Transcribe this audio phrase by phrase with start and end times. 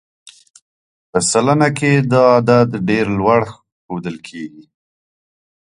[1.11, 3.41] په سلنه کې دا عدد ډېر لوړ
[3.81, 4.65] ښودل کېږي.